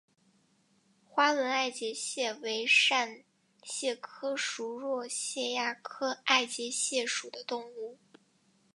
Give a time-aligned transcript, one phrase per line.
[1.07, 3.21] 花纹爱洁蟹为扇
[3.61, 7.99] 蟹科熟若蟹亚科爱洁蟹属的动物。